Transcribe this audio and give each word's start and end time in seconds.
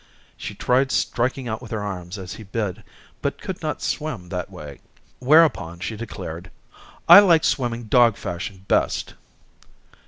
She 0.35 0.55
tried 0.55 0.91
striking 0.91 1.47
out 1.47 1.61
with 1.61 1.69
her 1.69 1.83
arms 1.83 2.17
as 2.17 2.33
he 2.33 2.43
bid, 2.43 2.83
but 3.21 3.39
could 3.39 3.61
not 3.61 3.83
swim 3.83 4.29
that 4.29 4.49
way. 4.49 4.79
Whereupon, 5.19 5.79
she 5.79 5.95
declared: 5.95 6.49
"I 7.07 7.19
like 7.19 7.43
swimming 7.43 7.83
dog 7.83 8.17
fashion 8.17 8.65
best." 8.67 9.13